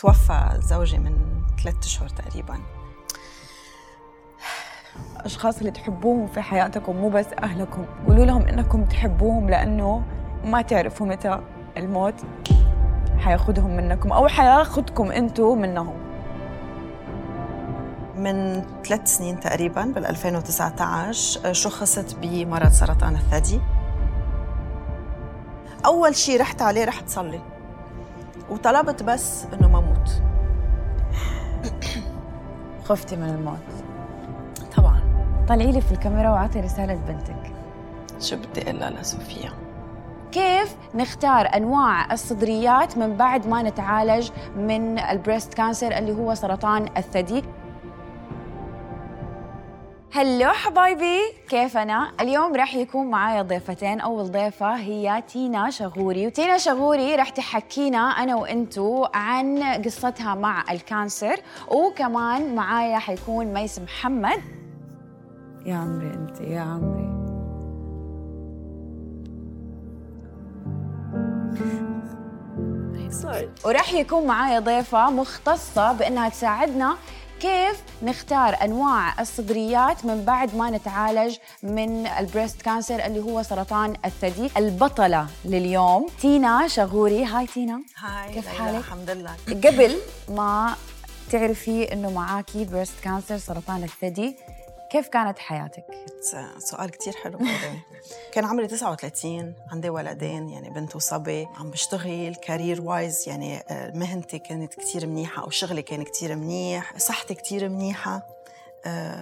توفى 0.00 0.58
زوجي 0.60 0.98
من 0.98 1.16
ثلاثة 1.62 1.78
أشهر 1.86 2.08
تقريبا. 2.08 2.60
الاشخاص 5.20 5.58
اللي 5.58 5.70
تحبوهم 5.70 6.26
في 6.26 6.40
حياتكم 6.40 6.96
مو 6.96 7.08
بس 7.08 7.26
أهلكم. 7.42 7.84
قولوا 8.06 8.24
لهم 8.24 8.42
إنكم 8.42 8.84
تحبوهم 8.84 9.50
لأنه 9.50 10.02
ما 10.44 10.62
تعرفوا 10.62 11.06
متى 11.06 11.40
الموت 11.76 12.14
حياخذهم 13.18 13.76
منكم 13.76 14.12
أو 14.12 14.28
حياخذكم 14.28 15.12
أنتم 15.12 15.58
منهم. 15.58 15.94
من 18.16 18.64
ثلاث 18.84 19.16
سنين 19.16 19.40
تقريبا 19.40 19.84
بال 19.84 20.06
2019 20.06 21.52
شخصت 21.52 22.16
بمرض 22.22 22.70
سرطان 22.70 23.14
الثدي. 23.14 23.60
أول 25.86 26.14
شيء 26.14 26.40
رحت 26.40 26.62
عليه 26.62 26.84
رحت 26.84 27.08
صلي 27.08 27.40
وطلبت 28.50 29.02
بس 29.02 29.44
إنه 29.44 29.68
ما 29.68 29.80
موت. 29.80 30.22
خفتي 32.88 33.16
من 33.16 33.28
الموت. 33.28 33.84
طبعا. 34.76 35.00
طلعي 35.48 35.72
لي 35.72 35.80
في 35.80 35.92
الكاميرا 35.92 36.30
وعطي 36.30 36.60
رسالة 36.60 36.94
بنتك. 36.94 37.52
شو 38.20 38.36
بدي 38.36 38.70
أقول 38.70 38.94
لصوفيا 38.94 39.50
كيف 40.32 40.76
نختار 40.94 41.46
أنواع 41.56 42.12
الصدريات 42.12 42.98
من 42.98 43.16
بعد 43.16 43.46
ما 43.46 43.62
نتعالج 43.62 44.30
من 44.56 44.98
ال 44.98 45.06
breast 45.06 45.54
cancer 45.54 45.98
اللي 45.98 46.12
هو 46.12 46.34
سرطان 46.34 46.88
الثدي؟ 46.96 47.44
hello 50.20 50.48
حبايبي 50.48 51.18
كيف 51.48 51.76
أنا 51.76 52.12
اليوم 52.20 52.56
راح 52.56 52.74
يكون 52.74 53.10
معايا 53.10 53.42
ضيفتين. 53.42 54.00
أول 54.00 54.30
ضيفة 54.30 54.76
هي 54.76 55.22
تينا 55.28 55.70
شغوري 55.70 56.26
وتينا 56.26 56.58
شغوري 56.58 57.16
راح 57.16 57.28
تحكينا 57.28 57.98
أنا 57.98 58.36
وأنتو 58.36 59.06
عن 59.14 59.62
قصتها 59.84 60.34
مع 60.34 60.64
ال 60.70 60.79
cancer 60.79 61.36
وكمان 61.68 62.54
معايا 62.54 62.98
حيكون 62.98 63.46
ميس 63.46 63.78
محمد. 63.78 64.40
يا 65.66 65.74
عمري 65.74 66.14
أنت 66.14 66.40
يا 66.40 66.60
عمري. 66.60 67.20
وراح 73.64 73.94
يكون 73.94 74.26
معايا 74.26 74.60
ضيفة 74.60 75.10
مختصة 75.10 75.92
بأنها 75.92 76.28
تساعدنا 76.28 76.96
كيف 77.40 77.82
نختار 78.02 78.56
أنواع 78.64 79.20
الصدريات 79.20 80.04
من 80.04 80.24
بعد 80.24 80.54
ما 80.54 80.70
نتعالج 80.70 81.36
من 81.62 82.06
ال 82.06 82.14
breast 82.14 82.62
cancer 82.62 83.06
اللي 83.06 83.20
هو 83.20 83.42
سرطان 83.42 83.94
الثدي؟ 84.04 84.50
البطلة 84.56 85.26
لليوم 85.44 86.06
تينا 86.20 86.68
شغوري. 86.68 87.24
hi 87.24 87.46
تينا. 87.46 87.82
hi 87.98 88.32
كيف 88.34 88.48
حالك؟ 88.48 88.78
الحمد 88.78 89.10
لله. 89.10 89.32
قبل 89.48 89.96
ما 90.28 90.74
تعرفي 91.30 91.92
إنه 91.92 92.10
معاكي 92.10 92.64
breast 92.64 93.00
cancer 93.02 93.38
سرطان 93.38 93.82
الثدي 93.82 94.36
كيف 94.90 95.08
كانت 95.08 95.38
حياتك؟ 95.38 95.84
سؤال 96.58 96.90
كتير 96.90 97.12
حلو. 97.12 97.38
كان 98.32 98.44
عمري 98.44 98.66
39 98.66 99.54
عندي 99.72 99.90
ولدين 99.90 100.48
يعني 100.48 100.70
بنت 100.70 100.96
وصبي. 100.96 101.48
عم 101.56 101.70
بشتغل 101.70 102.34
career 102.34 102.80
wise 102.80 103.28
يعني 103.28 103.58
آه، 103.58 103.90
مهنتي 103.94 104.38
كانت 104.38 104.74
كتير 104.74 105.06
منيحة 105.06 105.42
أو 105.42 105.50
شغلي 105.50 105.82
كان 105.82 106.02
كتير 106.02 106.36
منيح 106.36 106.98
صحتي 106.98 107.34
كتير 107.34 107.68
منيحة. 107.68 108.39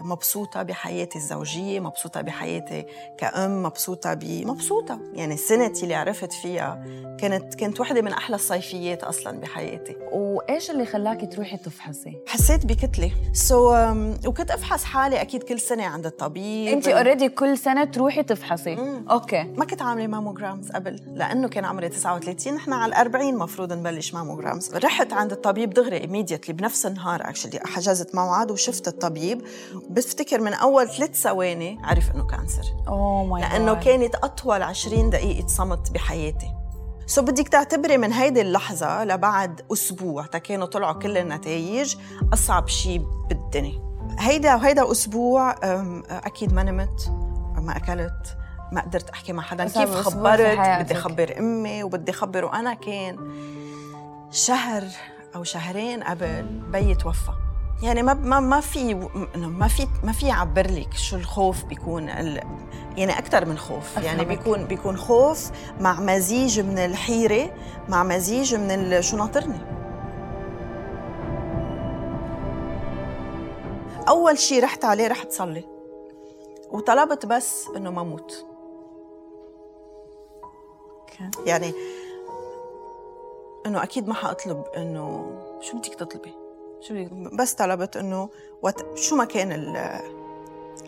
مبسوطة 0.02 0.62
بحياتي 0.62 1.18
الزوجية 1.18 1.80
مبسوطة 1.80 2.20
بحياتي 2.20 2.86
كأم 3.18 3.62
مبسوطة 3.62 4.14
ب 4.14 4.24
مبسوطة. 4.46 5.00
يعني 5.12 5.36
سنتي 5.36 5.82
اللي 5.82 5.94
عرفت 5.94 6.32
فيها 6.32 6.84
كانت 7.20 7.54
كانت 7.54 7.80
وحدة 7.80 8.02
من 8.02 8.12
أحلى 8.12 8.36
الصيفيات 8.36 9.04
أصلا 9.04 9.40
بحياتي. 9.40 9.96
وإيش 10.12 10.70
اللي 10.70 10.86
خلاكي 10.86 11.26
تروحي 11.26 11.56
تفحصي؟ 11.56 12.18
حسيت 12.26 12.66
بكتلة. 12.66 13.12
so, 13.32 14.26
وكنت 14.26 14.50
أفحص 14.50 14.84
حالي 14.84 15.20
أكيد 15.20 15.42
كل 15.42 15.60
سنة 15.60 15.84
عند 15.84 16.06
الطبيب. 16.06 16.68
انت 16.68 16.88
already 16.88 17.28
كل 17.28 17.58
سنة 17.58 17.84
تروحي 17.84 18.22
تفحصي؟ 18.22 18.76
مم. 18.76 19.08
okay. 19.10 19.42
ما 19.42 19.64
كنت 19.64 19.82
عاملة 19.82 20.06
mammograms 20.06 20.70
قبل 20.70 21.00
لأنه 21.14 21.48
كان 21.48 21.64
عمري 21.64 21.88
39 21.88 22.54
نحن 22.54 22.72
على 22.72 22.92
ال 22.92 22.94
40 22.94 23.28
المفروض 23.28 23.72
نبلش 23.72 24.14
mammograms 24.14 24.74
رحت 24.74 25.12
عند 25.12 25.32
الطبيب 25.32 25.70
دغري 25.70 26.00
immediately 26.00 26.50
بنفس 26.50 26.86
النهار 26.86 27.28
actually 27.28 27.60
حجزت 27.64 28.14
موعد 28.14 28.50
وشفت 28.50 28.88
الطبيب. 28.88 29.47
بفتكر 29.90 30.40
من 30.40 30.54
أول 30.54 30.88
ثلاث 30.88 31.22
ثواني 31.22 31.78
عرف 31.84 32.10
إنه 32.10 32.26
cancer 32.26 32.64
oh 32.88 33.24
my 33.24 33.40
لأنه 33.40 33.74
كانت 33.74 34.14
أطول 34.14 34.62
20 34.62 35.10
دقيقة 35.10 35.46
صمت 35.46 35.90
بحياتي. 35.90 36.54
so 37.06 37.22
بدك 37.22 37.48
تعتبري 37.48 37.96
من 37.98 38.12
هيدي 38.12 38.40
اللحظة 38.40 39.04
لبعد 39.04 39.60
أسبوع 39.72 40.26
تا 40.26 40.38
كانوا 40.38 40.66
طلعوا 40.66 40.92
كل 40.92 41.18
النتائج 41.18 41.96
أصعب 42.32 42.68
شيء 42.68 43.02
بالدنيا. 43.28 43.88
هيدا 44.18 44.54
وهيدا 44.54 44.90
أسبوع 44.90 45.50
أم، 45.64 46.02
أكيد 46.10 46.52
ما 46.52 46.62
نمت 46.62 47.12
ما 47.58 47.76
أكلت 47.76 48.36
ما 48.72 48.80
قدرت 48.80 49.10
أحكي 49.10 49.32
مع 49.32 49.42
حدا. 49.42 49.64
كيف 49.64 49.90
خبرت. 49.94 50.58
بدي 50.58 50.94
أخبر 50.94 51.34
أمي 51.38 51.82
وبدي 51.82 52.10
أخبر 52.10 52.44
وأنا 52.44 52.74
كان. 52.74 53.18
شهر 54.30 54.84
أو 55.36 55.44
شهرين 55.44 56.02
قبل 56.02 56.42
بيي 56.72 56.94
توفى 56.94 57.32
يعني 57.82 58.02
ما 58.02 58.14
ما 58.14 58.40
ما 58.40 58.60
في 58.60 58.94
ما 59.34 59.68
في 59.68 59.86
ما 60.04 60.12
في 60.12 60.26
يعبر 60.26 60.70
لك 60.70 60.94
شو 60.94 61.16
الخوف 61.16 61.64
بيكون 61.64 62.08
ال... 62.08 62.42
يعني 62.96 63.18
أكثر 63.18 63.44
من 63.44 63.58
خوف. 63.58 63.96
يعني. 63.96 64.24
بيكون 64.24 64.64
بيكون 64.64 64.96
خوف 64.96 65.50
مع 65.80 66.00
مزيج 66.00 66.60
من 66.60 66.78
الحيرة 66.78 67.54
مع 67.88 68.02
مزيج 68.02 68.54
من 68.54 68.70
ال... 68.70 69.04
شو 69.04 69.16
ناطرني. 69.16 69.60
أول 74.08 74.38
شيء 74.38 74.64
رحت 74.64 74.84
عليه 74.84 75.08
رحت 75.08 75.32
صلي 75.32 75.64
وطلبت 76.70 77.26
بس 77.26 77.68
إنه 77.76 77.90
ما 77.90 78.02
موت. 78.02 78.46
يعني 81.46 81.74
إنه 83.66 83.82
أكيد 83.82 84.08
ما 84.08 84.14
حأطلب 84.14 84.64
إنه 84.76 85.32
شو 85.60 85.78
بدك 85.78 85.94
تطلبي؟ 85.94 86.37
شو 86.80 86.94
بدك 86.94 87.34
بس 87.34 87.54
طلبت 87.54 87.96
إنه 87.96 88.28
what 88.62 88.98
شو 88.98 89.16
ما 89.16 89.24
كان 89.24 89.52
ال 89.52 89.76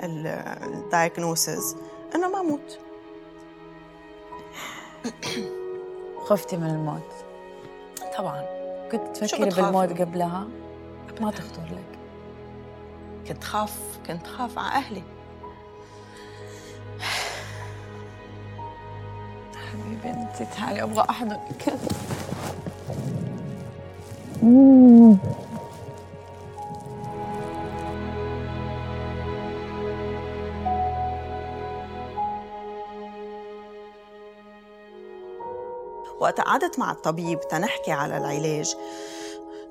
ال 0.02 0.26
ال 0.74 0.84
diagnosis 0.84 1.76
إنه 2.14 2.28
ما 2.28 2.42
موت. 2.42 2.78
خفتي 6.24 6.56
من 6.56 6.70
الموت. 6.70 7.12
طبعا. 8.18 8.44
كنت 8.92 9.16
تفكري؟ 9.16 9.50
بالموت 9.50 10.00
قبلها؟ 10.00 10.48
ما 11.20 11.30
تخطر 11.30 11.62
لك. 11.62 11.98
كنت 13.28 13.44
خاف 13.44 13.98
كنت 14.06 14.26
خاف 14.26 14.58
على 14.58 14.68
أهلي. 14.68 15.02
حبيبي 19.56 20.10
أنت 20.10 20.42
تعالي 20.56 20.82
أبغى 20.82 21.06
احضنك 21.10 21.74
وقت 36.20 36.40
قعدت 36.40 36.78
مع 36.78 36.92
الطبيب 36.92 37.40
تنحكي 37.40 37.92
على 37.92 38.16
العلاج. 38.16 38.76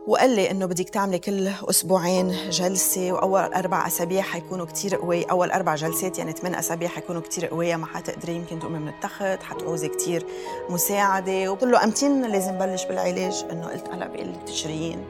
وقال 0.08 0.30
لي 0.30 0.52
إنه 0.52 0.66
بدك 0.66 0.90
تعملي 0.90 1.20
كل 1.20 1.48
أسبوعين 1.70 2.50
جلسة 2.50 3.12
وأول 3.12 3.54
أربع 3.54 3.88
أسابيع 3.88 4.22
حيكونوا 4.22 4.66
كتير 4.66 4.96
قوي. 4.96 5.24
أول 5.24 5.52
أربع 5.52 5.76
جلسات 5.76 6.20
يعني 6.20 6.32
ثمان 6.32 6.56
أسابيع 6.56 6.90
حيكونوا 6.90 7.22
كتير 7.22 7.46
قويه 7.46 7.76
ما 7.76 7.86
حتقدري 7.86 8.36
يمكن 8.36 8.60
تقومي 8.60 8.80
من 8.80 8.88
التخت 8.88 9.44
حتعوزي 9.44 9.88
كتير 9.88 10.26
مساعدة. 10.70 11.52
وقلت 11.52 11.64
له 11.64 11.84
أمتين 11.84 12.26
لازم 12.26 12.58
بلش 12.58 12.86
بالعلاج؟ 12.86 13.46
إنه 13.52 13.68
قلت 13.68 13.90
هلا 13.90 14.08
بقول 14.08 14.34
لك 14.34 14.44
تشرين 14.44 15.06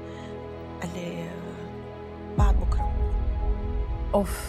قال 0.81 0.89
لي 0.95 1.29
بعد 2.37 2.55
بكرة. 2.55 2.91
أوف. 4.13 4.39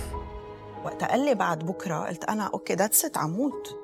وقت 0.84 1.04
قال 1.04 1.20
لي 1.20 1.34
بعد 1.34 1.58
بكرة 1.58 2.06
قلت 2.06 2.24
أنا 2.24 2.50
okay 2.54 2.74
that's 2.74 3.04
it 3.04 3.18
عموت. 3.18 3.76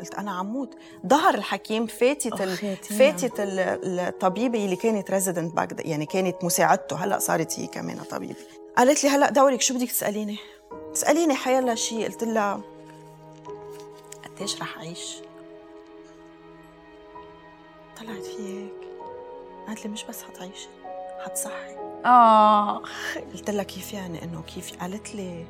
قلت 0.00 0.14
أنا 0.14 0.30
عموت 0.30 0.74
ظهر 1.06 1.34
الحكيم 1.34 1.86
فاتت 1.86 2.40
ال... 2.40 2.76
فاتت 2.76 3.40
ال- 3.40 3.98
الطبيبه 4.00 4.64
اللي 4.64 4.76
كانت 4.76 5.10
resident 5.10 5.54
back 5.54 5.86
يعني 5.86 6.06
كانت 6.06 6.44
مساعدته 6.44 6.96
هلأ 6.96 7.18
صارت 7.18 7.60
هي 7.60 7.66
كمان 7.66 7.98
طبيبة. 7.98 8.36
قالت 8.76 9.04
لي 9.04 9.10
هلأ 9.10 9.30
دورك 9.30 9.60
شو 9.60 9.74
بدك 9.74 9.88
تسأليني؟ 9.90 10.36
تسأليني 10.94 11.34
حيلا 11.34 11.74
شيء 11.74 12.04
قلت 12.04 12.24
لها 12.24 12.60
قديش 14.36 14.60
رح 14.60 14.76
أعيش؟ 14.76 15.16
طلعت 18.00 18.22
في 18.24 18.42
هيك 18.62 18.72
قالت 19.66 19.84
لي 19.86 19.90
مش 19.92 20.04
بس 20.04 20.22
حتعيشي 20.22 20.68
حتصحي. 21.24 21.74
آه. 22.04 22.82
قلت 23.32 23.50
لها 23.50 23.62
كيف 23.62 23.92
يعني 23.92 24.24
إنه 24.24 24.42
كيف؟ 24.54 24.80
قالت 24.80 25.14
لي 25.14 25.44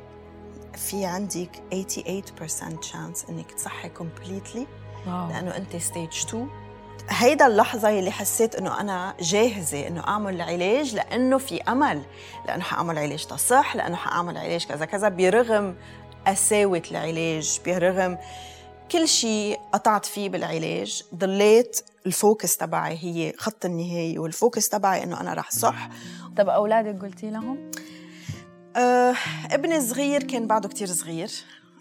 في 0.76 1.04
عندك 1.04 1.50
88% 1.72 2.84
chance 2.92 3.28
إنك 3.28 3.52
تصحي 3.52 3.90
completely. 3.98 4.58
واو. 5.06 5.28
لأنه 5.28 5.56
أنت 5.56 5.76
stage 5.76 6.08
2 6.28 6.48
هيدا 7.10 7.46
اللحظة 7.46 7.98
اللي 7.98 8.10
حسيت 8.10 8.54
إنه 8.54 8.80
أنا 8.80 9.14
جاهزة 9.20 9.86
إنه 9.86 10.00
أعمل 10.00 10.34
العلاج 10.34 10.94
لأنه 10.94 11.38
في 11.38 11.62
أمل. 11.62 12.02
لأنه 12.46 12.62
حأعمل 12.62 12.98
علاج 12.98 13.26
تصح 13.26 13.76
لأنه 13.76 13.96
حأعمل 13.96 14.36
علاج 14.38 14.66
كذا 14.66 14.84
كذا. 14.84 15.08
برغم 15.08 15.76
قساوة 16.26 16.82
العلاج 16.90 17.60
برغم 17.66 18.18
كل 18.92 19.08
شيء 19.08 19.60
قطعت 19.72 20.06
فيه 20.06 20.28
بالعلاج 20.28 21.02
ضليت 21.14 21.80
ال 22.06 22.15
focus 22.15 22.56
تبعي 22.56 22.98
هي 23.02 23.32
خط 23.38 23.64
النهاية 23.64 24.18
وال 24.18 24.33
focus 24.33 24.68
تبعي 24.68 25.02
إنه 25.02 25.20
أنا 25.20 25.34
رح 25.34 25.50
صح. 25.50 25.88
طب 26.36 26.48
أولادك 26.48 27.02
قلتي 27.02 27.30
لهم؟ 27.30 27.70
أه 28.78 29.14
ابني 29.50 29.76
الصغير 29.76 30.22
كان 30.22 30.46
بعده 30.46 30.68
كتير 30.68 30.86
صغير. 30.86 31.30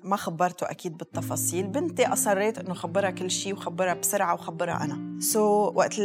ما 0.04 0.16
خبرته 0.16 0.72
أكيد 0.72 0.98
بالتفاصيل. 0.98 1.68
بنتي 1.68 2.08
أصريت 2.08 2.58
إنه 2.58 2.74
خبرها 2.74 3.10
كل 3.10 3.32
شيء 3.32 3.54
وخبرها 3.54 3.94
بسرعة 3.94 4.34
وخبرها 4.34 4.84
أنا. 4.84 5.20
so 5.22 5.72
so, 5.72 5.76
وقت 5.76 6.00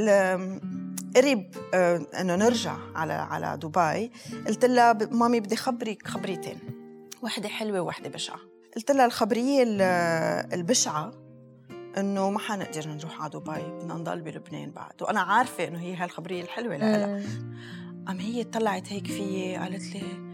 قريب 1.16 1.54
آه، 1.74 2.06
إنه 2.20 2.36
نرجع 2.36 2.76
على 2.94 3.12
على 3.12 3.58
دبي 3.62 4.12
قلت 4.46 4.64
لها 4.64 4.92
مامي 4.92 5.40
بدي 5.40 5.56
خبرك 5.56 6.08
خبريتين. 6.08 6.58
وحدة 7.22 7.48
حلوة 7.48 7.80
وحده 7.80 8.08
بشعة. 8.08 8.38
قلت 8.76 8.90
لها 8.90 9.06
الخبرية 9.06 9.64
البشعة 10.54 11.12
إنه 11.98 12.30
ما 12.30 12.38
حنقدر 12.38 12.88
نروح 12.88 13.20
على 13.20 13.30
دبي 13.30 13.62
بدنا 13.62 13.94
نضل 13.94 14.20
بلبنان 14.20 14.70
بعد. 14.70 15.02
وأنا 15.02 15.20
عارفة 15.20 15.68
إنه 15.68 15.80
هي 15.80 15.94
هالخبرية 15.96 16.42
الحلوة 16.42 16.76
لها. 16.76 17.22
ام 18.08 18.20
هي 18.20 18.44
طلعت 18.44 18.92
هيك 18.92 19.06
فيي 19.06 19.56
قالت 19.56 19.94
لي 19.94 20.31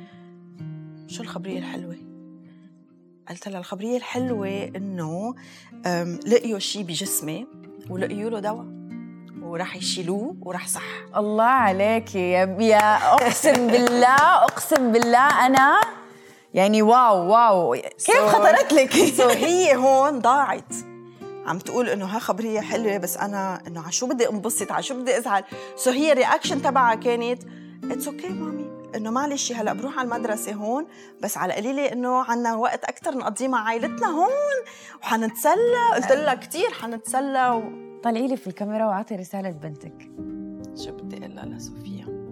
شو 1.09 1.23
الخبرية 1.23 1.59
الحلوة؟ 1.59 1.97
قلت 3.29 3.49
لها 3.49 3.59
الخبرية 3.59 3.97
الحلوة 3.97 4.71
إنه 4.77 5.35
لقيوا 6.27 6.59
شيء 6.59 6.83
بجسمي 6.83 7.47
ولقيوا 7.91 8.31
له 8.31 8.41
دواء 8.41 8.67
وراح 9.43 9.77
يشيلوه 9.77 10.37
وراح 10.41 10.69
صح. 10.69 10.83
الله 11.17 11.45
عليك 11.45 12.15
يا 12.15 12.57
يا 12.61 13.15
أقسم 13.15 13.67
بالله 13.67 14.45
أقسم 14.45 14.93
بالله 14.93 15.47
أنا 15.47 15.81
يعني 16.55 16.83
wow 16.83 17.31
wow. 17.31 17.75
كيف 17.75 18.17
so, 18.17 18.27
خطرت 18.27 18.73
لك؟ 18.73 18.93
so 18.93 19.29
so 19.29 19.33
هي 19.33 19.77
هون 19.77 20.19
ضاعت. 20.19 20.75
عم 21.47 21.59
تقول 21.59 21.89
إنه 21.89 22.07
ها 22.07 22.19
خبرية 22.19 22.61
حلوة 22.61 22.99
بس 22.99 23.17
أنا 23.17 23.63
إنه 23.67 23.83
على 23.83 23.93
شو 23.93 24.07
بدي 24.07 24.29
أنبسط 24.29 24.73
على 24.73 24.83
شو 24.83 25.01
بدي 25.01 25.19
أزعل. 25.19 25.45
so 25.77 25.91
so 25.91 25.95
هي 25.95 26.13
ال 26.13 26.18
reaction 26.18 26.63
تبعها 26.63 26.95
كانت 26.95 27.43
it's 27.85 28.09
okay 28.09 28.29
mommy 28.29 28.78
إنه 28.97 29.11
معلش 29.11 29.53
هلا 29.53 29.73
بروح 29.73 29.99
على 29.99 30.15
المدرسة 30.15 30.53
هون 30.53 30.87
بس 31.23 31.39
على 31.39 31.53
قليلة 31.53 31.93
إنه 31.93 32.25
عنا 32.25 32.55
وقت 32.55 32.85
أكثر 32.85 33.19
نقضيه 33.19 33.49
مع 33.49 33.69
عائلتنا 33.69 34.07
هون. 34.07 34.29
وحنتسلى. 35.03 35.95
قلت 35.95 36.13
لها 36.13 36.35
كثير 36.35 36.71
حنتسلى 36.71 37.51
و... 37.51 37.89
طلعي 38.03 38.29
لي 38.29 38.37
في 38.37 38.47
الكاميرا 38.47 38.87
واعطي 38.87 39.17
رسالة 39.17 39.51
بنتك 39.51 40.11
شو 40.85 40.93
بدي 40.93 41.19
أقول 41.19 41.37
لها 41.37 41.47
لصوفيا 41.47 42.29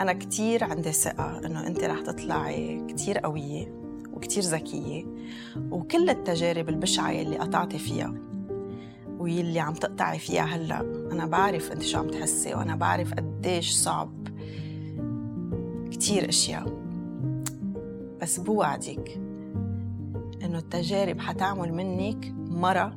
أنا 0.00 0.12
كثير 0.12 0.64
عندي 0.64 0.92
ثقة 0.92 1.38
إنه 1.38 1.66
أنت 1.66 1.84
رح 1.84 2.00
تطلعي 2.00 2.86
كثير 2.88 3.18
قوية 3.18 3.74
وكثير 4.12 4.42
ذكية 4.42 5.04
وكل 5.70 6.10
التجارب 6.10 6.68
البشعة 6.68 7.10
اللي 7.10 7.38
قطعتي 7.38 7.78
فيها 7.78 8.14
واللي 9.18 9.60
عم 9.60 9.74
تقطعي 9.74 10.18
فيها 10.18 10.42
هلا. 10.42 10.80
أنا 11.12 11.26
بعرف 11.26 11.72
أنت 11.72 11.82
شو 11.82 11.98
عم 11.98 12.08
تحسي 12.08 12.54
وأنا 12.54 12.76
بعرف 12.76 13.14
قديش 13.14 13.72
صعب 13.72 14.28
كتير 15.96 16.28
أشياء. 16.28 16.66
بس 18.22 18.40
بوعدك 18.40 19.20
إنه 20.44 20.58
التجارب 20.58 21.20
حتعمل 21.20 21.72
منك 21.72 22.34
مرة 22.36 22.96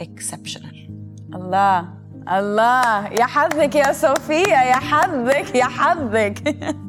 اكسبشنال 0.00 0.90
الله 1.34 1.88
الله. 2.32 3.06
يا 3.08 3.26
حظك 3.26 3.74
يا 3.74 3.92
صوفيا 3.92 4.62
يا 4.62 4.76
حظك 4.76 5.54
يا 5.54 5.64
حظك. 5.64 6.42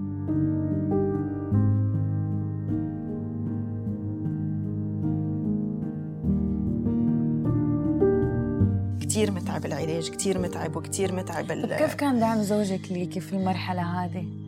كثير 9.01 9.31
متعب 9.31 9.65
العلاج 9.65 10.09
كثير 10.09 10.39
متعب 10.39 10.75
وكثير 10.75 11.15
متعب 11.15 11.45
كيف 11.45 11.95
كان 11.95 12.19
دعم 12.19 12.41
زوجك 12.41 12.91
ليكي 12.91 13.19
في 13.19 13.33
المرحلة 13.33 13.81
هذه؟ 13.81 14.40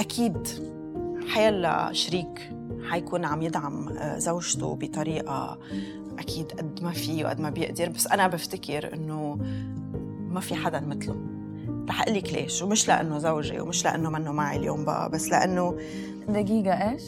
أكيد 0.00 0.48
حيلا 1.28 1.92
شريك 1.92 2.52
حيكون 2.90 3.24
عم 3.24 3.42
يدعم 3.42 3.88
آه، 3.88 4.18
زوجته 4.18 4.74
بطريقة 4.74 5.58
أكيد 6.18 6.52
قد 6.52 6.82
ما 6.82 6.90
فيه 6.92 7.24
وقد 7.24 7.40
ما 7.40 7.50
بيقدر. 7.50 7.88
بس 7.88 8.06
أنا 8.06 8.28
بفتكر 8.28 8.94
إنه 8.94 9.38
ما 10.30 10.40
في 10.40 10.54
حدا 10.54 10.80
مثله. 10.80 11.16
رح 11.88 12.02
أقول 12.02 12.14
لك 12.14 12.32
ليش. 12.32 12.62
ومش 12.62 12.88
لأنه 12.88 13.18
زوجي 13.18 13.60
ومش 13.60 13.84
لأنه 13.84 14.10
منه 14.10 14.32
معي 14.32 14.56
اليوم 14.56 14.84
بقى 14.84 15.10
بس 15.10 15.28
لأنه 15.28 15.78
دقيقة 16.28 16.90
إيش؟ 16.90 17.02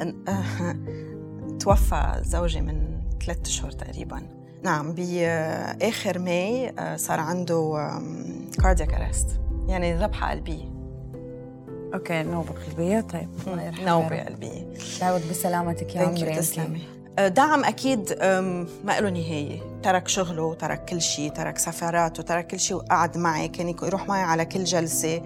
توفى 1.60 2.20
زوجي 2.22 2.60
من 2.60 3.00
ثلاثة 3.24 3.42
أشهر 3.42 3.70
تقريبا. 3.70 4.22
نعم 4.62 4.92
بآخر 4.92 6.18
May 6.18 6.68
آه، 6.78 6.96
صار 6.96 7.20
عنده 7.20 7.90
cardiac 8.62 8.94
arrest 8.94 9.40
يعني 9.68 9.94
ذبحة 9.96 10.30
قلبية. 10.30 10.75
okay 11.96 12.22
نوبة 12.22 12.52
قلبية. 12.66 13.00
طيب 13.00 13.28
نوبة 13.86 14.22
قلبية. 14.22 14.66
دعوت 15.00 15.22
بسلامتك 15.30 15.94
يا 15.94 16.02
عمري. 16.02 16.36
تسلمي. 16.36 16.82
أه، 17.18 17.28
دعم 17.28 17.64
أكيد 17.64 18.18
ما 18.84 19.00
له 19.00 19.10
نهاية. 19.10 19.60
ترك 19.82 20.08
شغله 20.08 20.54
ترك 20.54 20.84
كل 20.84 21.00
شيء 21.00 21.30
ترك 21.30 21.58
سفراته 21.58 22.22
ترك 22.22 22.46
كل 22.46 22.60
شيء 22.60 22.76
وقعد 22.76 23.18
معي 23.18 23.48
كان 23.48 23.68
يروح 23.68 24.08
معي 24.08 24.22
على 24.22 24.44
كل 24.44 24.64
جلسة. 24.64 25.22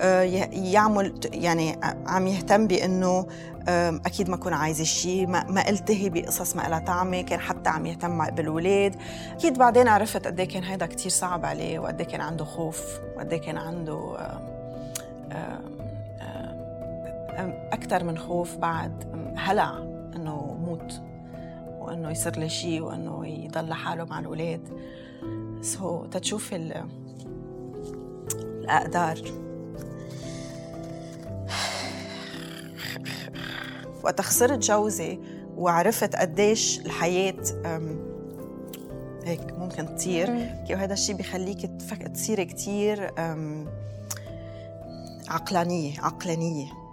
أه، 0.00 0.22
يعمل 0.52 1.20
يعني 1.32 1.80
عم 2.06 2.26
يهتم 2.26 2.66
بأنه 2.66 3.26
أكيد 4.06 4.28
ما 4.28 4.34
أكون 4.34 4.52
عايزة 4.52 4.84
شيء. 4.84 5.26
ما, 5.26 5.44
ما 5.44 5.68
ألتهي 5.68 6.08
بقصص 6.08 6.56
ما 6.56 6.62
لها 6.68 6.78
طعمة. 6.78 7.20
كان 7.22 7.40
حتى 7.40 7.70
عم 7.70 7.86
يهتم 7.86 8.30
بالاولاد 8.30 8.96
أكيد 9.32 9.58
بعدين 9.58 9.88
عرفت 9.88 10.26
قد 10.26 10.40
إيه 10.40 10.48
كان 10.48 10.64
هيدا 10.64 10.86
كثير 10.86 11.10
صعب 11.10 11.44
عليه 11.44 11.78
وقد 11.78 12.00
إيه 12.00 12.08
كان 12.08 12.20
عنده 12.20 12.44
خوف 12.44 12.82
وقد 13.16 13.32
إيه 13.32 13.40
كان 13.40 13.56
عنده 13.56 14.16
أكثر 17.84 18.04
من 18.04 18.18
خوف 18.18 18.56
بعد 18.56 19.04
هلع 19.36 19.78
إنه 20.16 20.56
موت 20.66 21.02
وإنه 21.78 22.10
يصير 22.10 22.38
لي 22.38 22.48
شيء 22.48 22.80
وإنه 22.82 23.26
يضل 23.26 23.68
لحاله 23.68 24.04
مع 24.04 24.18
الأولاد. 24.18 24.68
سو 25.60 26.04
so, 26.04 26.08
تتشوف 26.08 26.54
الأقدار. 28.62 29.18
وقت 34.02 34.20
خسرت 34.20 34.58
جوزي 34.58 35.18
وعرفت 35.56 36.16
قديش 36.16 36.80
الحياة 36.80 37.42
هيك 39.24 39.52
ممكن 39.58 39.96
تطير. 39.96 40.28
وهذا 40.70 40.92
الشيء 40.92 41.16
بخليك 41.16 41.70
تصيري 42.14 42.44
كثير 42.44 43.10
عقلانية 45.28 46.00
عقلانية. 46.00 46.83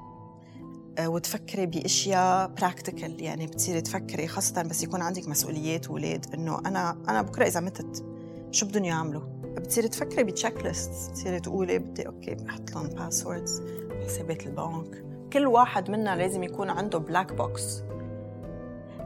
وتفكري 0.99 1.65
بأشياء 1.65 2.47
practical 2.47 3.23
يعني 3.23 3.45
بتصيري 3.47 3.81
تفكري 3.81 4.27
خاصة 4.27 4.61
بس 4.61 4.83
يكون 4.83 5.01
عندك 5.01 5.27
مسؤوليات 5.27 5.89
واولاد 5.89 6.25
إنه 6.33 6.59
أنا 6.59 6.97
أنا 7.09 7.21
بكرة 7.21 7.47
إذا 7.47 7.59
متت 7.59 8.05
شو 8.51 8.65
بدهم 8.65 8.83
يعملوا؟ 8.83 9.21
بتصيري 9.57 9.87
تفكري 9.87 10.23
ب 10.23 10.63
checklist 10.63 11.11
بتصيري 11.11 11.39
تقولي 11.39 11.79
بدي 11.79 12.07
okay 12.07 12.35
بحط 12.35 12.71
لهم 12.71 12.87
passwords 12.87 13.61
حسابات 14.05 14.47
البنك. 14.47 15.05
كل 15.33 15.47
واحد 15.47 15.89
منا 15.89 16.15
لازم 16.15 16.43
يكون 16.43 16.69
عنده 16.69 16.99
black 16.99 17.33
box 17.33 17.83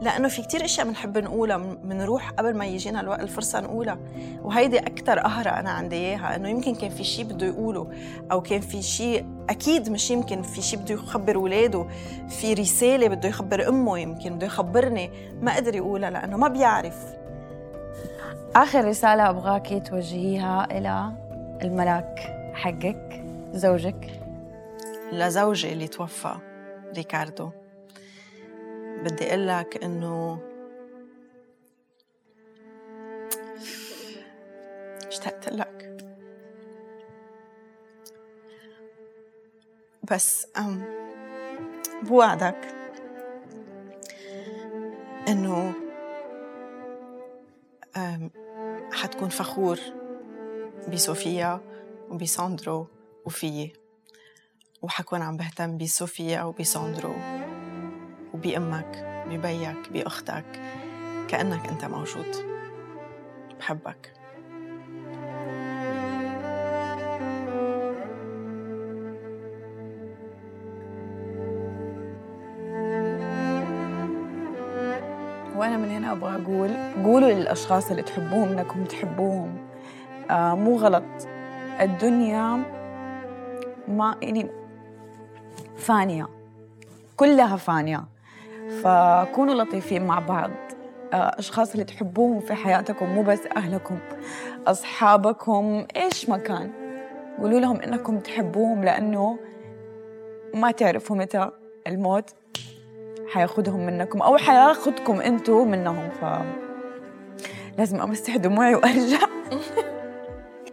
لأنه 0.01 0.27
في 0.27 0.41
كتير 0.41 0.65
أشياء 0.65 0.87
بنحب 0.87 1.17
نقولها 1.17 1.57
بنروح 1.57 2.29
قبل 2.31 2.57
ما 2.57 2.65
يجينا 2.65 2.99
الوقت 3.01 3.19
الفرصة 3.19 3.59
نقولها. 3.59 3.97
وهيدي 4.43 4.79
أكثر 4.79 5.19
قهرة 5.19 5.49
أنا 5.49 5.69
عندي 5.69 5.95
إياها 5.95 6.35
إنه 6.35 6.49
يمكن 6.49 6.75
كان 6.75 6.89
في 6.89 7.03
شيء 7.03 7.25
بده 7.25 7.45
يقوله 7.45 7.87
أو 8.31 8.41
كان 8.41 8.61
في 8.61 8.81
شيء 8.81 9.25
أكيد 9.49 9.89
مش 9.89 10.11
يمكن 10.11 10.41
في 10.41 10.61
شيء 10.61 10.79
بده 10.79 10.93
يخبر 10.93 11.35
اولاده 11.35 11.87
في 12.29 12.53
رسالة 12.53 13.07
بده 13.07 13.29
يخبر 13.29 13.67
أمه 13.67 13.99
يمكن 13.99 14.35
بده 14.35 14.45
يخبرني. 14.45 15.11
ما 15.41 15.55
قدر 15.55 15.75
يقولها 15.75 16.09
لأنه 16.09 16.37
ما 16.37 16.47
بيعرف. 16.47 16.97
آخر 18.55 18.85
رسالة 18.85 19.29
ابغاكي 19.29 19.79
توجهيها 19.79 20.67
إلى 20.77 21.11
الملاك 21.61 22.19
حقك 22.53 23.23
زوجك. 23.53 24.21
لزوجي 25.11 25.73
اللي 25.73 25.87
توفى 25.87 26.35
ريكاردو. 26.95 27.49
بدي 29.03 29.29
أقول 29.29 29.47
لك 29.47 29.83
إنه 29.83 30.39
اشتقت 35.07 35.49
لك. 35.49 36.05
بس 40.11 40.47
بوعدك 42.03 42.75
إنه 45.27 45.73
حتكون 48.91 49.29
فخور 49.29 49.79
بصوفيا 50.93 51.61
وبساندرو 52.09 52.87
وفيي 53.25 53.73
وحكون 54.81 55.21
عم 55.21 55.37
بهتم 55.37 55.77
بصوفيا 55.77 56.43
وبساندرو. 56.43 57.44
وبأمك 58.45 59.05
ببيك 59.29 59.91
بأختك 59.93 60.45
كأنك 61.27 61.67
أنت 61.67 61.85
موجود. 61.85 62.35
بحبك. 63.59 64.11
وأنا 75.55 75.77
من 75.77 75.89
هنا 75.89 76.11
أبغى 76.11 76.35
أقول 76.43 76.71
قولوا 77.03 77.29
للأشخاص 77.31 77.89
اللي 77.89 78.01
تحبوهم 78.01 78.49
إنكم 78.49 78.83
تحبوهم. 78.83 79.67
آه 80.31 80.55
مو 80.55 80.77
غلط. 80.77 81.03
الدنيا 81.81 82.63
ما 83.87 84.15
يعني 84.21 84.49
فانية. 85.77 86.27
كلها 87.17 87.55
فانية. 87.55 88.14
فكونوا 88.85 89.53
لطيفين 89.53 90.05
مع 90.05 90.19
بعض. 90.19 90.51
آه 91.13 91.35
أشخاص 91.39 91.71
اللي 91.71 91.83
تحبوهم 91.83 92.39
في 92.39 92.53
حياتكم 92.53 93.05
مو 93.09 93.23
بس 93.23 93.39
أهلكم 93.57 93.99
أصحابكم 94.67 95.85
إيش 95.95 96.29
ما 96.29 96.37
كان. 96.37 96.71
قولوا 97.39 97.59
لهم 97.59 97.81
إنكم 97.81 98.19
تحبوهم 98.19 98.83
لأنه 98.83 99.37
ما 100.53 100.71
تعرفوا 100.71 101.15
متى 101.15 101.49
الموت 101.87 102.29
حياخدهم 103.27 103.85
منكم 103.85 104.21
أو 104.21 104.37
حياخدكم 104.37 105.21
أنتوا 105.21 105.65
منهم. 105.65 106.09
ف 106.09 106.25
لازم 107.77 108.01
امسح 108.01 108.37
دموعي 108.37 108.75
وأرجع. 108.75 109.27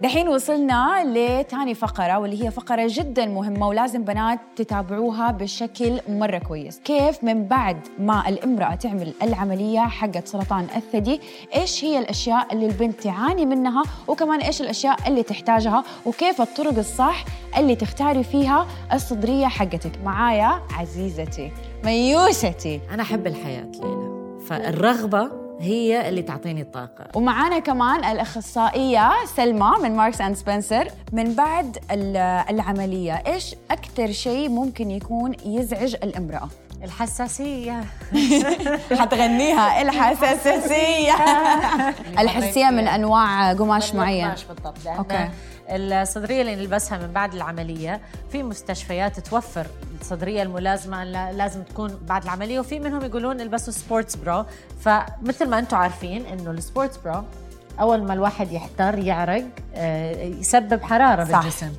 دحين 0.02 0.28
وصلنا 0.28 1.04
لتاني 1.04 1.74
فقرة 1.74 2.18
واللي 2.18 2.44
هي 2.44 2.50
فقرة 2.50 2.86
جدا 2.90 3.26
مهمة 3.26 3.68
ولازم 3.68 4.04
بنات 4.04 4.38
تتابعوها 4.56 5.30
بشكل 5.30 6.00
مرة 6.08 6.38
كويس. 6.38 6.80
كيف 6.84 7.24
من 7.24 7.44
بعد 7.46 7.76
ما 7.98 8.28
الامرأة 8.28 8.74
تعمل 8.74 9.14
العملية 9.22 9.80
حقت 9.80 10.28
سرطان 10.28 10.66
الثدي 10.76 11.20
إيش 11.56 11.84
هي 11.84 11.98
الأشياء 11.98 12.52
اللي 12.52 12.66
البنت 12.66 13.00
تعاني 13.00 13.46
منها 13.46 13.82
وكمان 14.08 14.40
إيش 14.40 14.62
الأشياء 14.62 15.08
اللي 15.08 15.22
تحتاجها 15.22 15.84
وكيف 16.06 16.40
الطرق 16.40 16.78
الصح 16.78 17.24
اللي 17.58 17.76
تختاري 17.76 18.24
فيها 18.24 18.66
الصدرية 18.92 19.46
حقتك. 19.46 19.92
معايا 20.04 20.60
عزيزتي 20.78 21.52
ميوستي 21.84 22.80
أنا 22.90 23.02
أحب 23.02 23.26
الحياة 23.26 23.70
ليلى. 23.74 24.38
فالرغبة 24.46 25.41
هي 25.62 26.08
اللي 26.08 26.22
تعطيني 26.22 26.62
الطاقة. 26.62 27.06
ومعانا 27.14 27.58
كمان 27.58 28.04
الأخصائية 28.04 29.10
سلمى 29.36 29.70
من 29.82 29.96
ماركس 29.96 30.20
أند 30.20 30.36
سبنسر. 30.36 30.88
من 31.12 31.34
بعد 31.34 31.78
العملية 32.50 33.22
إيش 33.26 33.54
أكثر 33.70 34.12
شيء 34.12 34.48
ممكن 34.48 34.90
يكون 34.90 35.32
يزعج 35.46 35.94
الامرأة؟ 35.94 36.48
الحساسية. 36.84 37.80
حتغنيها. 39.00 39.82
الحساسية. 39.82 41.14
الحساسية 42.22 42.70
من 42.70 42.88
أنواع 42.88 43.52
قماش 43.52 43.94
معين. 43.94 44.24
قماش 44.26 44.44
بالضبط 44.44 44.86
okay. 44.86 45.28
الصدرية 45.76 46.40
اللي 46.40 46.56
نلبسها 46.56 46.98
من 46.98 47.12
بعد 47.12 47.34
العملية 47.34 48.00
في 48.32 48.42
مستشفيات 48.42 49.20
توفر 49.20 49.66
الصدرية 50.00 50.42
الملازمة 50.42 51.04
لازم 51.32 51.62
تكون 51.62 51.98
بعد 52.08 52.22
العملية 52.22 52.60
وفي 52.60 52.80
منهم 52.80 53.04
يقولون 53.04 53.40
البسوا 53.40 53.72
sports 53.72 54.16
bra 54.16 54.44
فمثل 54.80 55.48
ما 55.48 55.58
أنتم 55.58 55.76
عارفين 55.76 56.26
إنه 56.26 56.50
ال 56.50 56.57
sports 56.57 56.96
bra 56.96 57.22
أول 57.80 58.02
ما 58.02 58.14
الواحد 58.14 58.52
يحتر 58.52 58.98
يعرق 58.98 59.44
آه، 59.74 60.22
يسبب 60.22 60.82
حرارة 60.82 61.24
صح. 61.24 61.40
بالجسم. 61.42 61.72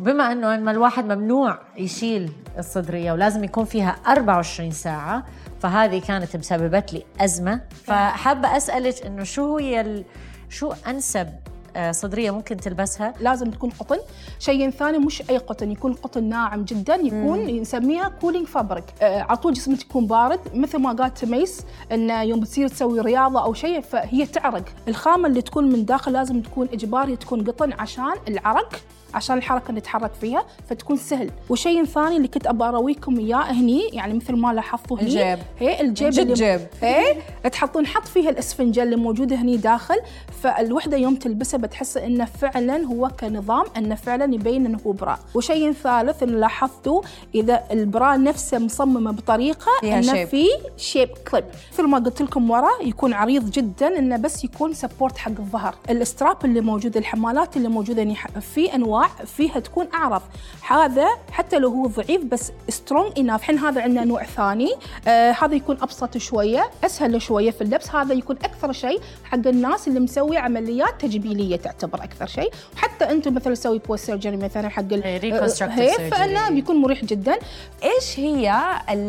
وبما 0.00 0.32
إنه 0.32 0.54
لما 0.56 0.70
الواحد 0.70 1.04
ممنوع 1.04 1.58
يشيل 1.76 2.32
الصدرية 2.58 3.12
ولازم 3.12 3.44
يكون 3.44 3.64
فيها 3.64 3.96
24 4.06 4.70
ساعة 4.70 5.24
فهذه 5.60 6.00
كانت 6.00 6.36
مسببت 6.36 6.92
لي 6.92 7.04
أزمة. 7.20 7.60
فحابة 7.84 8.56
أسألك 8.56 9.06
إنه 9.06 9.24
شو 9.24 9.56
هي 9.58 10.04
شو 10.48 10.72
أنسب 10.86 11.26
آه، 11.26 11.49
صدرية 11.90 12.30
ممكن 12.30 12.56
تلبسها. 12.56 13.14
لازم 13.20 13.50
تكون 13.50 13.70
قطن. 13.70 13.96
شيء 14.38 14.70
ثاني 14.70 14.98
مش 14.98 15.30
أي 15.30 15.36
قطن 15.36 15.70
يكون 15.70 15.92
قطن 15.92 16.24
ناعم 16.24 16.64
جدا 16.64 16.94
يكون 16.94 17.38
مم. 17.38 17.60
نسميها 17.60 18.08
cooling 18.20 18.46
fabric 18.46 18.84
آه 19.02 19.20
على 19.22 19.36
طول 19.36 19.52
جسمك 19.52 19.80
يكون 19.82 20.06
بارد 20.06 20.40
مثل 20.54 20.78
ما 20.78 20.92
قالت 20.92 21.24
ميس 21.24 21.62
إن 21.92 22.10
يوم 22.10 22.40
بتصير 22.40 22.68
تسوي 22.68 23.00
رياضة 23.00 23.42
أو 23.44 23.54
شيء 23.54 23.80
فهي 23.80 24.26
تعرق. 24.26 24.64
الخامة 24.88 25.28
اللي 25.28 25.42
تكون 25.42 25.72
من 25.72 25.84
داخل 25.84 26.12
لازم 26.12 26.40
تكون 26.40 26.68
إجباري 26.72 27.16
تكون 27.16 27.44
قطن 27.44 27.72
عشان 27.72 28.14
العرق. 28.28 28.80
عشان 29.14 29.38
الحركة 29.38 29.72
نتحرك 29.72 30.10
فيها 30.20 30.44
فتكون 30.70 30.96
سهل. 30.96 31.30
وشيء 31.48 31.84
ثاني 31.84 32.16
اللي 32.16 32.28
كنت 32.28 32.46
ابى 32.46 32.64
اراويكم 32.64 33.18
إياه 33.18 33.36
هني 33.52 33.88
يعني 33.92 34.14
مثل 34.14 34.36
ما 34.36 34.52
لاحظتوا 34.52 34.98
هني 34.98 35.06
الجيب. 35.06 35.38
هي 35.58 35.80
الجيب 35.80 36.18
اللي 36.18 36.34
جيب. 36.34 36.60
هي 36.82 37.16
تحطون 37.52 37.86
حط 37.86 38.06
فيها 38.06 38.30
الإسفنجة 38.30 38.82
اللي 38.82 38.96
موجودة 38.96 39.36
هني 39.36 39.56
داخل. 39.56 39.96
فالوحدة 40.42 40.96
يوم 40.96 41.14
تلبسها 41.14 41.58
بتحس 41.58 41.96
إنه 41.96 42.24
فعلا 42.24 42.84
هو 42.84 43.10
كنظام 43.20 43.64
إنه 43.76 43.94
فعلا 43.94 44.34
يبين 44.34 44.66
إنه 44.66 44.78
هو 44.86 44.92
bra. 44.92 45.18
وشيء 45.34 45.72
ثالث 45.72 46.22
ان 46.22 46.28
لاحظتوا 46.28 47.02
إذا 47.34 47.64
ال 47.70 47.82
bra 47.82 48.16
نفسه 48.16 48.58
مصممة 48.58 49.10
بطريقة 49.10 49.70
إنه 49.84 50.24
في 50.24 50.46
shape 50.76 51.08
clip 51.30 51.44
مثل 51.72 51.86
ما 51.86 51.98
قلت 51.98 52.22
لكم 52.22 52.50
ورا 52.50 52.70
يكون 52.82 53.12
عريض 53.12 53.50
جدا 53.50 53.98
إنه 53.98 54.16
بس 54.16 54.44
يكون 54.44 54.74
support 54.74 55.18
حق 55.18 55.30
الظهر. 55.30 55.74
ال 55.90 55.98
strap 55.98 56.36
اللي 56.44 56.60
موجود 56.60 56.96
الحمالات 56.96 57.56
اللي 57.56 57.68
موجودة 57.68 58.14
في 58.40 58.74
أنواع 58.74 58.99
فيها 59.08 59.60
تكون 59.60 59.88
اعرض 59.94 60.22
هذا 60.68 61.06
حتى 61.32 61.58
لو 61.58 61.68
هو 61.68 61.86
ضعيف 61.86 62.24
بس 62.24 62.52
strong 62.68 63.18
enough 63.18 63.40
الحين 63.40 63.58
هذا 63.58 63.82
عندنا 63.82 64.04
نوع 64.04 64.24
ثاني. 64.24 64.70
آه 65.08 65.30
هذا 65.30 65.54
يكون 65.54 65.76
أبسط 65.82 66.18
شوية 66.18 66.70
أسهل 66.84 67.22
شوية 67.22 67.50
في 67.50 67.60
اللبس. 67.60 67.94
هذا 67.94 68.14
يكون 68.14 68.36
أكثر 68.36 68.72
شيء 68.72 69.00
حق 69.24 69.46
الناس 69.46 69.88
اللي 69.88 70.00
مسوي 70.00 70.36
عمليات 70.36 71.00
تجميليه 71.00 71.56
تعتبر 71.56 72.04
أكثر 72.04 72.26
شيء. 72.26 72.50
وحتى 72.76 73.10
أنتم 73.10 73.34
مثلا 73.34 73.54
تسوي 73.54 73.78
post 73.78 74.04
surgery 74.06 74.36
مثلا 74.36 74.68
حق 74.68 74.92
هي 74.92 76.10
فانه 76.10 76.50
بيكون 76.50 76.76
مريح 76.76 77.04
جدا. 77.04 77.38
إيش 77.84 78.20
هي 78.20 78.60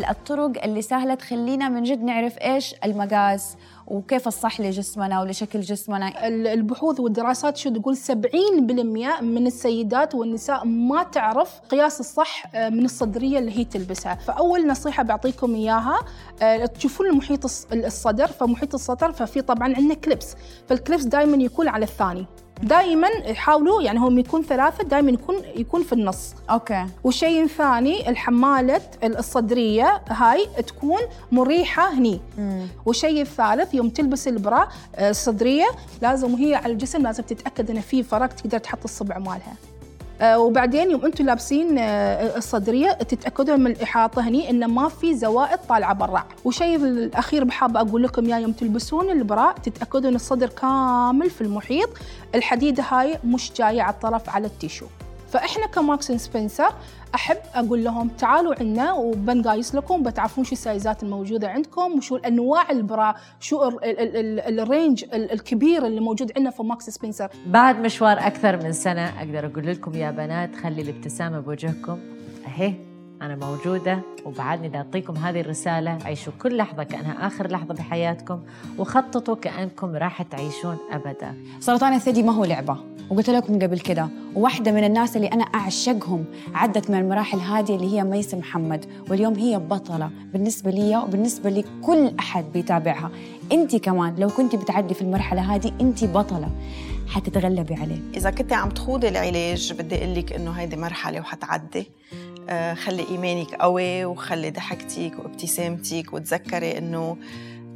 الطرق 0.09 0.63
اللي 0.63 0.81
سهلة 0.81 1.13
تخلينا 1.13 1.69
من 1.69 1.83
جد 1.83 2.03
نعرف 2.03 2.37
إيش 2.37 2.75
المقاس 2.83 3.55
وكيف 3.91 4.27
الصح 4.27 4.61
لجسمنا 4.61 5.21
ولشكل 5.21 5.61
جسمنا؟ 5.61 6.27
البحوث 6.27 6.99
والدراسات 6.99 7.57
شو 7.57 7.69
تقول 7.69 7.97
70% 7.97 9.21
من 9.21 9.47
السيدات 9.47 10.15
والنساء 10.15 10.65
ما 10.65 11.03
تعرف 11.03 11.59
قياس 11.69 11.99
الصح 11.99 12.55
آه، 12.55 12.69
من 12.69 12.85
الصدرية 12.85 13.39
اللي 13.39 13.59
هي 13.59 13.65
تلبسها. 13.65 14.15
فأول 14.15 14.67
نصيحة 14.67 15.03
بعطيكم 15.03 15.55
إياها 15.55 15.99
آه، 16.41 16.65
تشوفون 16.65 17.07
المحيط 17.07 17.45
الصدر. 17.73 18.27
فمحيط 18.27 18.73
الصدر 18.73 19.11
ففي 19.11 19.41
طبعا 19.41 19.73
عندنا 19.75 19.93
clips 19.93 20.35
فال 20.67 20.77
clips 20.77 21.03
دائما 21.03 21.43
يكون 21.43 21.67
على 21.67 21.85
الثاني. 21.85 22.25
دائما 22.63 23.07
حاولوا 23.33 23.81
يعني 23.81 23.99
هم 23.99 24.19
يكون 24.19 24.43
ثلاثة 24.43 24.83
دائما 24.83 25.11
يكون 25.11 25.35
يكون 25.55 25.83
في 25.83 25.93
النص. 25.93 26.33
أوكي. 26.49 26.85
وشيء 27.03 27.47
ثاني 27.47 28.09
الحمالة 28.09 28.81
الصدرية 29.03 30.01
هاي 30.09 30.47
تكون 30.67 30.99
مريحة 31.31 31.93
هني. 31.93 32.21
والشيء 32.85 33.21
الثالث 33.21 33.73
يوم 33.73 33.89
تلبس 33.89 34.27
ال 34.27 34.37
bra 34.37 34.67
آه، 34.95 35.09
الصدرية 35.09 35.65
لازم 36.01 36.33
وهي 36.33 36.55
على 36.55 36.73
الجسم 36.73 37.01
لازم 37.03 37.23
تتأكد 37.23 37.69
ان 37.71 37.81
في 37.81 38.03
فراغ 38.03 38.27
تقدر 38.27 38.57
تحط 38.57 38.83
الصبع 38.83 39.17
مالها. 39.17 39.53
وبعدين 40.23 40.91
يوم 40.91 41.05
أنتم 41.05 41.25
لابسين 41.25 41.77
آه، 41.77 42.37
الصدرية 42.37 42.91
تتاكدوا 42.91 43.55
من 43.55 43.71
الإحاطة 43.71 44.27
هني 44.27 44.49
انه 44.49 44.67
ما 44.67 44.89
في 44.89 45.15
زوائد 45.15 45.57
طالعة 45.69 45.93
برا. 45.93 46.23
وشيء 46.45 46.75
الأخير 46.75 47.43
بحابه 47.43 47.81
أقول 47.81 48.03
لكم 48.03 48.25
يا 48.29 48.37
يوم 48.37 48.51
تلبسون 48.51 49.09
ال 49.09 49.20
bra 49.20 49.53
تتاكدوا 49.53 50.09
ان 50.09 50.15
الصدر 50.15 50.47
كامل 50.49 51.29
في 51.29 51.41
المحيط. 51.41 51.89
الحديده 52.35 52.83
هاي 52.89 53.17
مش 53.25 53.51
جاية 53.57 53.81
على 53.81 53.93
الطرف 53.93 54.29
على 54.29 54.47
ال 54.47 54.52
tissue. 54.52 54.85
فإحنا 55.31 55.67
ك 55.67 55.73
Marks & 55.73 56.11
Spencer 56.11 56.73
أحب 57.15 57.37
أقول 57.53 57.83
لهم 57.83 58.07
تعالوا 58.07 58.55
عنا 58.59 58.93
وبنقايس 58.93 59.75
لكم 59.75 60.03
بتعرفون 60.03 60.43
شو 60.43 60.51
السايزات 60.51 61.03
الموجودة 61.03 61.49
عندكم 61.49 61.97
وشو 61.97 62.15
انواع 62.15 62.71
ال 62.71 62.82
bra 62.82 63.15
شو 63.39 63.79
ال 63.83 64.03
range 64.03 65.05
الكبير 65.13 65.85
اللي 65.85 65.99
موجود 65.99 66.31
عندنا 66.37 66.51
في 66.51 66.63
Marks & 66.63 66.89
Spencer. 66.89 67.29
بعد 67.45 67.79
مشوار 67.79 68.17
أكثر 68.17 68.63
من 68.63 68.71
سنة 68.71 69.19
أقدر 69.19 69.45
أقول 69.45 69.67
لكم 69.67 69.93
يا 69.93 70.11
بنات 70.11 70.55
خلي 70.55 70.81
الابتسامة 70.81 71.39
بوجهكم. 71.39 71.99
أهي 72.47 72.73
أنا 73.21 73.35
موجودة 73.35 74.01
وبعدني 74.25 74.69
بدي 74.69 74.77
أعطيكم 74.77 75.17
هذه 75.17 75.41
الرسالة. 75.41 75.97
عيشوا 76.05 76.33
كل 76.41 76.57
لحظة 76.57 76.83
كأنها 76.83 77.27
آخر 77.27 77.47
لحظة 77.47 77.73
بحياتكم 77.73 78.43
وخططوا 78.77 79.35
كأنكم 79.35 79.95
راح 79.95 80.21
تعيشون 80.21 80.77
أبدا. 80.91 81.37
سرطان 81.59 81.93
الثدي 81.93 82.23
ما 82.23 82.31
هو 82.31 82.45
لعبة. 82.45 82.77
وقلت 83.11 83.29
لكم 83.29 83.59
قبل 83.59 83.79
كده 83.79 84.09
وواحدة 84.35 84.71
من 84.71 84.83
الناس 84.83 85.15
اللي 85.15 85.27
أنا 85.27 85.43
أعشقهم 85.43 86.25
عدت 86.53 86.89
من 86.89 86.99
المراحل 86.99 87.39
هذه 87.39 87.75
اللي 87.75 87.93
هي 87.93 88.03
ميس 88.03 88.33
محمد 88.33 88.85
واليوم 89.09 89.33
هي 89.33 89.59
بطلة 89.59 90.11
بالنسبة 90.33 90.71
لي 90.71 90.97
وبالنسبة 90.97 91.49
لكل 91.49 92.11
أحد 92.19 92.45
بيتابعها. 92.53 93.11
انت 93.51 93.75
كمان 93.75 94.15
لو 94.15 94.29
كنت 94.29 94.55
بتعدي 94.55 94.93
في 94.93 95.01
المرحلة 95.01 95.55
هذه 95.55 95.71
انت 95.81 96.03
بطلة 96.05 96.49
حتتغلبي 97.07 97.73
عليه. 97.75 97.99
إذا 98.15 98.29
كنت 98.29 98.53
عم 98.53 98.69
تخوضي 98.69 99.07
العلاج 99.07 99.73
بدي 99.73 99.95
أقول 99.95 100.15
لك 100.15 100.33
إنه 100.33 100.51
هيدي 100.51 100.75
مرحلة 100.75 101.19
وحتعدي. 101.19 101.91
آه، 102.49 102.73
خلي 102.73 103.05
إيمانك 103.09 103.55
قوي 103.55 104.05
وخلي 104.05 104.49
ضحكتك 104.49 105.11
وابتسامتك 105.19 106.13
وتذكري 106.13 106.77
إنه 106.77 107.17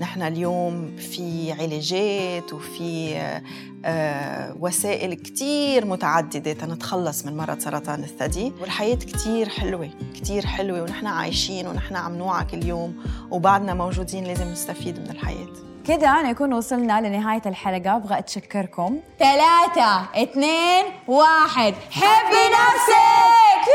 نحن 0.01 0.21
اليوم 0.21 0.95
في 0.95 1.51
علاجات 1.59 2.53
وفي 2.53 3.15
آه، 3.85 4.55
وسائل 4.59 5.13
كتير 5.13 5.85
متعددة 5.85 6.53
تنتخلص 6.53 7.25
من 7.25 7.37
مرض 7.37 7.59
سرطان 7.59 8.03
الثدي 8.03 8.53
والحياة 8.61 8.95
كتير 8.95 9.49
حلوة 9.49 9.89
كتير 10.15 10.45
حلوة 10.45 10.81
ونحن 10.81 11.07
عايشين 11.07 11.67
ونحن 11.67 11.95
عم 11.95 12.15
نوعى 12.15 12.45
كل 12.45 12.65
يوم 12.65 12.95
وبعدنا 13.31 13.73
موجودين 13.73 14.23
لازم 14.23 14.47
نستفيد 14.51 14.99
من 14.99 15.09
الحياة. 15.09 15.53
كده 15.87 16.21
نكون 16.21 16.53
وصلنا 16.53 17.07
لنهاية 17.07 17.41
الحلقة 17.45 17.95
أبغى 17.95 18.19
أتشكركم. 18.19 18.99
ثلاثة 19.19 20.01
اثنين 20.23 20.85
واحد. 21.07 21.73
حبي 21.91 22.45
نفسك 22.53 23.69